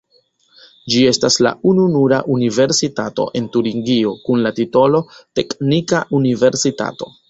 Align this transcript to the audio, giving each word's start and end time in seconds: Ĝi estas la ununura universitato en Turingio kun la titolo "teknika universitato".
Ĝi 0.93 1.03
estas 1.09 1.37
la 1.47 1.51
ununura 1.73 2.19
universitato 2.37 3.29
en 3.41 3.53
Turingio 3.59 4.17
kun 4.27 4.45
la 4.49 4.57
titolo 4.61 5.07
"teknika 5.41 6.07
universitato". 6.23 7.17